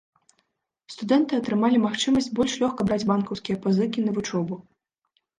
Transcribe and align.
Студэнты 0.93 1.33
атрымалі 1.41 1.81
магчымасць 1.83 2.29
больш 2.39 2.55
лёгка 2.61 2.81
браць 2.87 3.05
банкаўскія 3.11 3.57
пазыкі 3.67 3.99
на 4.07 4.11
вучобу. 4.17 4.59